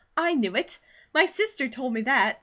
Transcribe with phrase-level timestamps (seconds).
[0.17, 0.79] "I knew it.
[1.13, 2.39] My sister told me that.